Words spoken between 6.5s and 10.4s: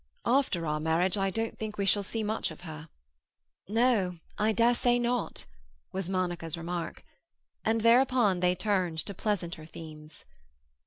remark. And thereupon they turned to pleasanter themes.